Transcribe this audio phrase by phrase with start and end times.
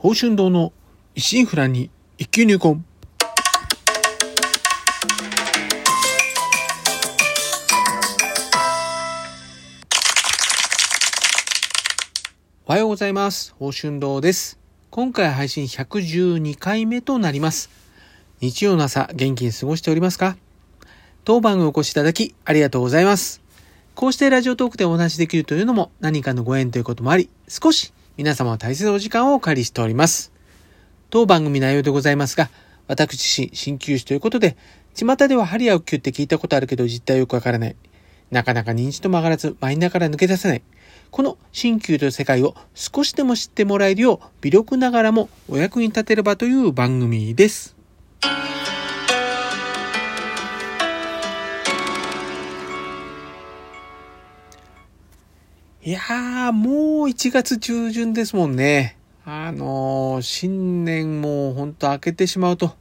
[0.00, 0.72] 宝春堂の
[1.16, 2.84] 一心不乱に一級入魂。
[12.64, 13.50] おはようございます。
[13.54, 14.60] 宝春堂です。
[14.90, 17.68] 今回配信112回目となります。
[18.40, 20.36] 日曜の朝、元気に過ごしておりますか？
[21.24, 23.42] 当番にお越しいただき、ありがとうございます。
[23.96, 30.32] こうしてラジオトークでお話しできるというのも何かのご縁ということもあり、少し皆様の大切なお時間をお借りしております。
[31.08, 32.50] 当番組内容でございますが、
[32.88, 34.56] 私自身、鍼灸師ということで、
[34.92, 37.76] 巷では針やお灸って聞いたことあるけど実態よくわからない。
[38.32, 40.62] なかなか認知とも上がらず、マインダーから抜け出せない。
[41.12, 47.76] この鍼灸という世界を少しでも知ってもらえるよう、微力ながらもお役に立てればという番組です。
[55.84, 56.74] いやー、もう
[57.08, 58.96] 1月中旬ですもんね。
[59.24, 62.74] あのー新年もうほんと明けてしまうと、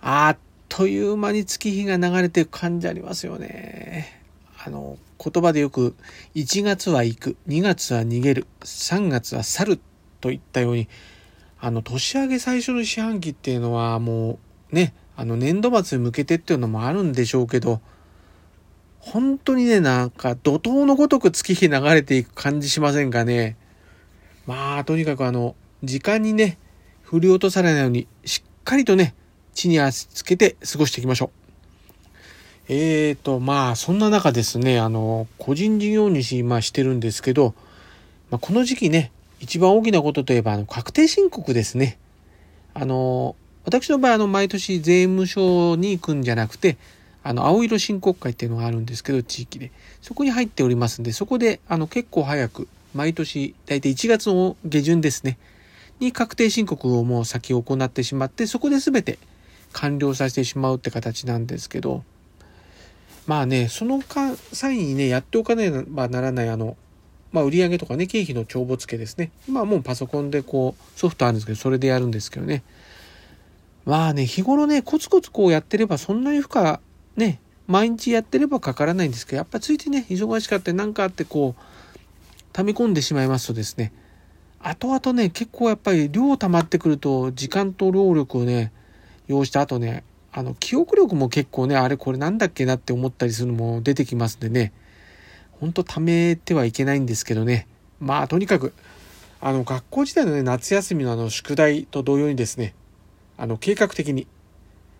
[0.00, 0.38] あっ
[0.70, 4.22] という間に月日が流れていく感じありますよね。
[4.64, 5.94] あの、言葉でよく、
[6.34, 9.80] 1月は行く、2月は逃げる、3月は去る
[10.22, 10.88] といったように、
[11.60, 14.38] あの、年明け最初の四半期っていうのはも
[14.72, 17.82] う、ね、あの、年度末に向けてっていうのもあるんでしょうけど、
[19.00, 23.56] 本当にね、なんか怒涛のごとく月日流れていく感じしませんかね。
[24.46, 26.58] まあ、とにかくあの、時間にね、
[27.02, 29.14] 振り落とされないように、しっかりとね、
[29.54, 31.40] 地に足つけて過ごしていきましょう。
[32.68, 37.54] えーと、まあ、そんな中ですね、あの、個人事業主今してるんですけど、
[38.30, 41.98] まあ、この時期ね、一番大きなことといえば、あの、確定申告ですね。
[42.74, 46.76] あの、私の場合、あの、毎年税務署に行くんじゃなくて、
[47.22, 49.70] あの、青色申告会っていうのがあるんですけど、地域で。
[50.00, 55.38] そこに入っておりますんで、そこで、あの、結構早く、毎年、だいたい1月の下旬ですね、
[56.00, 59.18] に確定申告をもう先行ってしまって、そこで全て
[59.72, 62.04] 完了させてしまうって形なんですけど、
[63.26, 64.02] まあね、その、
[64.52, 66.76] 際にね、やっておかねばならない、あの、
[67.32, 69.30] まあ、売上とかね、経費の帳簿付けですね。
[69.46, 72.64] 今はもうパソコンでこう、ソフトあるんですけど、それでやるんですけどね。
[73.84, 76.78] まあね、日頃ね、コツコツこうやってれば、そんなに負荷、
[77.20, 81.62] ね、毎日やってればかからないんですけど、やっぱついてね、忙しかったりなんかあって、こう、
[82.52, 83.92] 溜め込んでしまいますとですね、
[84.58, 88.72] 後々ね、結構やっぱり量溜まってくると、時間と労力をね、
[89.28, 94.72] 要して、あとね、あの、記憶力も結構ね、あれこれなんだっけなって思ったりするのも出てきますんでね、
[95.52, 97.66] ほんと貯めてはいけないんですけどね。
[98.00, 98.72] まあ、とにかく、
[99.40, 102.74] あの、学校時代のね、夏休みのあの、宿題と同様にですね、
[103.38, 104.26] あの、計画的に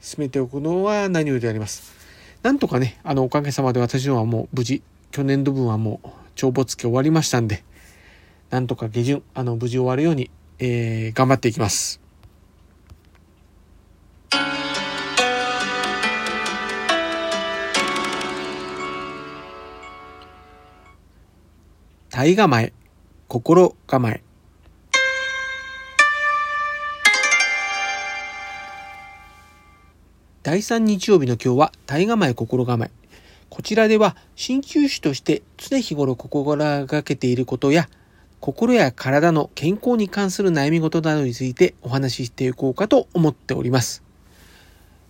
[0.00, 1.95] 進めておくのは何よりであります。
[2.46, 4.80] なんとかね、あの、おかげさまで私のはもう無事、
[5.10, 7.64] 去年度分はもう、帳簿付け終わりましたんで、
[8.50, 10.30] なんとか下旬、あの、無事終わるように、
[10.60, 12.00] えー、頑張っていきます。
[22.12, 22.72] 体構え、
[23.26, 24.25] 心構え。
[30.46, 32.92] 第3日曜日の今日は体構え、心構え。
[33.50, 37.88] こちらでは鍼灸師として常日頃心がけていることや
[38.38, 44.04] 心や体の健康に関する悩み事などについてお話ししていこうかと思っております。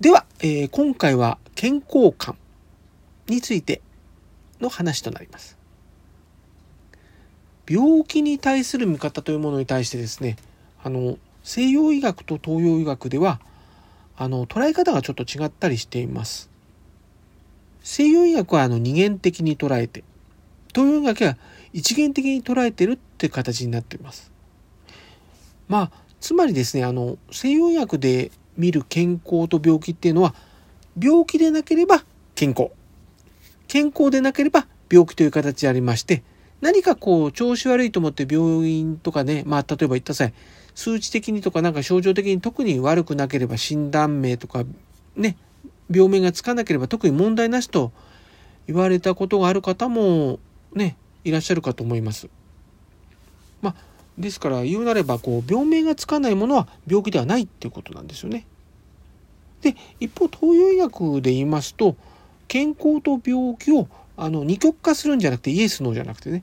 [0.00, 2.36] では、えー今回は健康感
[3.26, 3.80] について
[4.60, 5.56] の話となります。
[7.66, 10.36] 病気に対する見方というものに対してですね、
[10.84, 13.40] あの、西洋医学と東洋医学では、
[14.22, 16.48] あの、捉え方がちょっと違ったりしています。
[17.82, 20.04] 西洋医学はあの二元的に捉えて、
[20.74, 21.36] 東洋医学は
[21.72, 24.30] 一元的に捉えてるって形になっています。
[25.68, 25.90] まあ、
[26.20, 30.34] つまりですね、あの、西洋医学で見る健康と病気っていうのは、
[31.00, 32.70] 病気でなければ健康。
[33.66, 36.22] 健康でなければ病気という形でありまして、
[36.60, 40.32] 何かこう、調子悪いと思って病院とかね、まあ、例えば言った際、
[40.74, 44.64] 数値的にとかなんか症状的に特に悪くなければ診断名とか、
[45.16, 45.36] ね、
[45.90, 47.92] 病名がつかなければ特に問題なしと
[48.66, 50.38] 言われたことがある方も
[50.74, 52.28] ね、いらっしゃるかと思います。
[53.60, 53.74] まあ、
[54.18, 58.46] ですから言うなれば、こう、病名がつかないものは病気ではないっていうことなんですよね。
[59.60, 61.96] で、一方、東洋医学で言いますと、
[62.48, 66.42] 健康と病気をあの二極化するんじゃなくてイエスノーじゃなくてね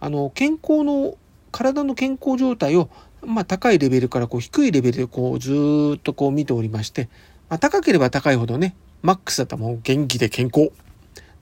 [0.00, 1.16] あの健康の
[1.50, 2.88] 体の健康状態を、
[3.26, 7.08] まあ、高いレベルからこう低いレベルでこうずっとこう見ておりまして、
[7.48, 10.70] まあ、高ければ高いほどねマックスだったらもう元気で健康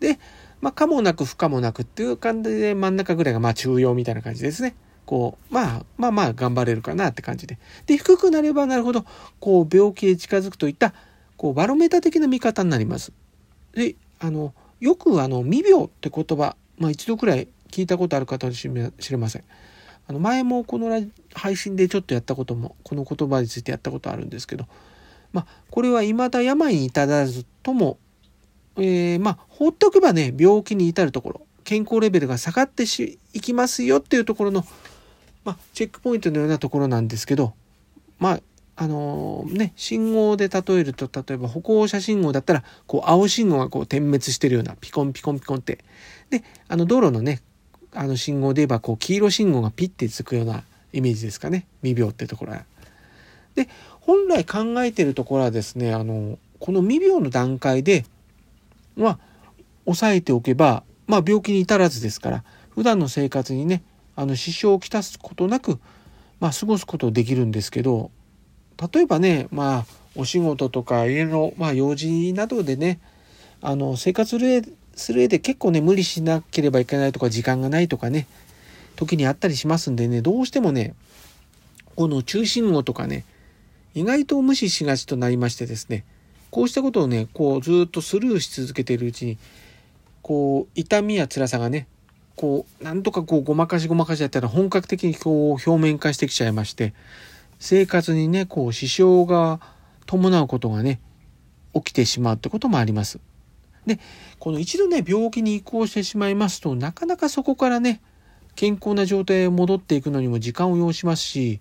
[0.00, 0.18] で、
[0.60, 4.74] まあ、可もなく不可もなくっていう感じで真ん中ぐらいがまあ中庸みたいな感じですね
[5.04, 7.58] こう、まあ、まあまあ頑張れるかなって感じで。
[7.86, 9.04] で、低くなればなるほど、
[9.40, 10.94] こう、病気へ近づくといった、
[11.36, 13.12] こう、バロメータ的な見方になります。
[13.74, 18.68] で、あの、よくあの、未病って言葉、まあ一度くらい聞いたことある方かもし
[19.10, 19.44] れません。
[20.06, 20.88] あの、前もこの
[21.42, 24.66] 配信でちょっとやったことも、この言葉についてやったことあるんですけど、
[25.32, 27.98] まあ、これは未だ病に至らずとも、
[28.76, 34.64] えー、まあ、放っておけばね、病気に至るところ、健康レベルが下がっていきますよっていうところの、
[35.44, 37.54] まあ、チェックポイントのようなところなんですけど、
[38.20, 38.40] まあ、
[38.76, 45.80] あのー、ね、信号で例えると、例えば歩行者信号だったら、こう、青信号がこう点滅してるような、ピコンピコンピコンって。
[46.30, 47.42] で、あの、道路のね、
[47.92, 50.62] あの信号で言えば、こう、黄色信号がピッてつくような
[50.92, 51.66] イメージですかね。
[51.82, 52.64] 未病ってところは。
[53.54, 53.68] で、
[54.00, 58.04] 本来考えてるところはですね、あの、この未病の段階で、
[58.96, 59.18] まあ、
[59.84, 63.82] 抑えておけば、まあ、病気に至らずですから、普段の生活にね、
[64.14, 65.78] あの支障をきたすことなく、
[66.40, 68.10] まあ、過ごすことできるんですけど
[68.92, 73.00] 例えばねまあお仕事とか家の、まあ、用事などでね
[73.62, 74.38] あの生活
[74.96, 78.26] する上で結構ね無理しなければいけないとか時間がないとかね
[78.96, 80.94] 時にあったりしますんでねどうしてもね
[81.96, 83.24] この中心号とかね
[83.94, 86.04] 意外と無視しがちとなりましてですね
[86.50, 89.38] こうしたことをねこうずっとスルーし続けているうちに
[90.22, 91.86] こう痛みや辛さがね
[92.36, 96.94] こう、なんとかこう、ごまかしごまかしやったら本格的にこう、表面化してきちゃいまして、
[97.58, 99.60] 生活にね、こう、支障が
[100.06, 101.00] 伴うことがね、
[101.74, 103.20] 起きてしまうってこともあります。
[103.86, 103.98] で、
[104.38, 108.00] この一度ね、病気に移行してしまいますと、なかなかそこからね、
[108.54, 111.60] 健康な状態へ戻っていくのにも時間を要しますし、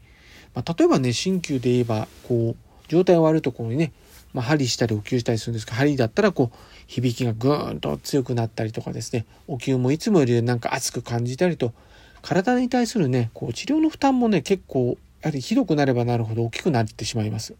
[0.53, 3.93] まあ、例えばね、鍼灸で言えば、こう、状態が悪いところにね、
[4.33, 6.57] まあ、針したりお灸したりするんですけど、針だったらこう、
[6.87, 11.73] 響きがぐーんと強くなったりとかですね、お灸もいつもよりなんか熱く感じたりと、
[12.21, 17.55] 体に対するね、こう治療の負担もね、結構、やはりひどくなればなるほど大きくなってしまいます。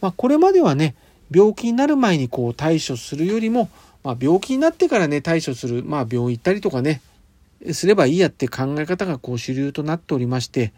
[0.00, 0.94] まあ、これまではね、
[1.30, 3.68] 病気になる前にこう対処するよりも、
[4.02, 7.00] まあ、病気になってからね、対処する、まあ、病院行ったりとかね、
[7.72, 10.72] すればいいやって考え方がこう主流となっておりまして、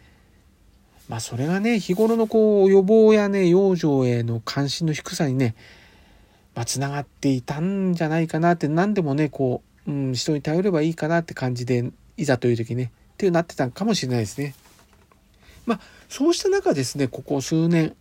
[1.09, 5.55] まあそれがね、日頃のこう予防やね、養生への関心の低さにね、
[6.55, 14.53] まあ繋がっていたんじゃないかなって何でもね、こう、うん、人に頼ればいいかなって感じで、いざという時ね、っていうなってたかもしれないですね。
[15.65, 15.79] まあ
[16.09, 17.95] そうした中ですね、ここ数年、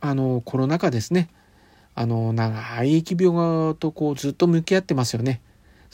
[0.00, 1.28] あの、コロナ禍ですね、
[1.94, 5.40] あの、長い疫病とこうずっと向き合ってますよね。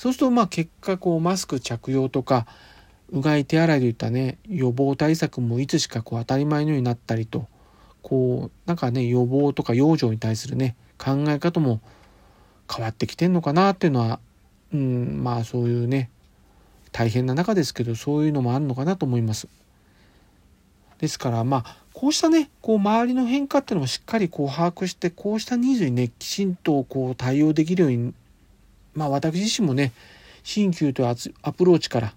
[0.00, 2.46] そうするとまあ結果こうマスク着用とか、
[3.10, 7.48] うがい手洗いといったね予防対策もいつしかこう当たり前のようになったりと
[8.00, 11.82] こうなんかね予防とか養生に対するね考え方も
[12.74, 14.20] 変わってきてんのかなっていうのは
[14.72, 16.08] うんまあそういうね
[16.92, 19.48] 大変な中ですけどそういうのもあるのかなと思います。
[20.98, 28.14] ですからまあこうしたねこう周りの変化っていうのもしっかりこう把握してこうしたニーズにねきちんとこう対応できるように
[28.94, 29.92] まあ私自身もね
[30.42, 32.14] 鍼灸というアプローチから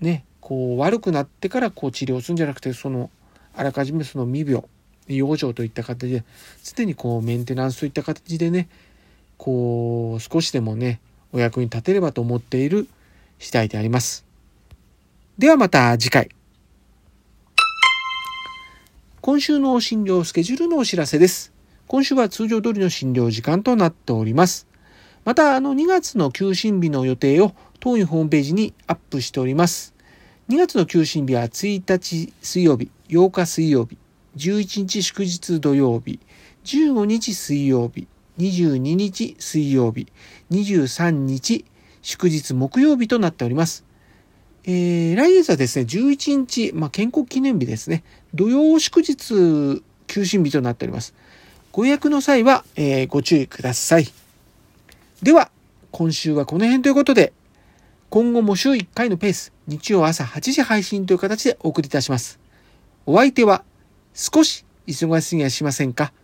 [0.00, 3.10] ねこう悪くなってからこう治療するんじゃなくてその
[3.54, 4.64] あらかじめその未病
[5.06, 6.24] 養生といった形で
[6.62, 8.68] 常にこうメンテナンスといった形でね
[9.36, 11.00] こう少しでもね
[11.32, 12.88] お役に立てればと思っている
[13.38, 14.24] 次第であります。
[15.38, 16.28] ではまた次回。
[19.20, 21.52] 今週の診療スケジュールのお知らせです。
[21.86, 24.69] 今週は通常通りの診療時間となっております。
[25.24, 29.94] また、あの2月の休診日の予定を当院ホームページにアップしております。
[30.48, 33.98] 2月の休診日は1日水曜日、8日水曜日、
[34.36, 36.18] 11日祝日土曜日、
[36.64, 38.08] 15日水曜日、
[38.38, 40.06] 22日水曜日、
[40.50, 41.64] 23日
[42.02, 43.84] 祝日木曜日となっております。
[44.64, 51.14] えー、来月はですね、11日、まあ、建国記念日ですね、土曜祝日休診日となっております。
[51.72, 54.08] ご予約の際は、えー、ご注意ください。
[55.22, 55.50] では、
[55.90, 57.34] 今週はこの辺ということで、
[58.08, 62.40] 今後も週1回のペース、日曜朝8時配信という形でお送りいたします。
[63.04, 63.62] お相手は、
[64.14, 66.14] 少し忙しすぎやしませんか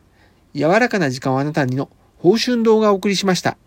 [0.55, 3.59] 柔らかな時間をあなたにの報春動画をお送りしました。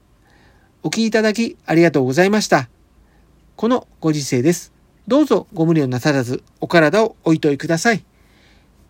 [0.81, 2.67] お聴きいただきありがとうございました。
[3.55, 4.73] このご時世です。
[5.07, 8.03] どうぞご無理をなさらずお体をおいといください。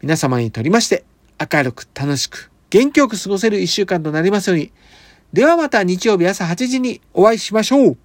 [0.02, 1.04] 皆様にとりまして
[1.38, 4.72] 明るく楽しく元気よく過ごせる一週間となりますように。
[5.32, 7.98] ではまた日曜日朝8時にお会いしましょう。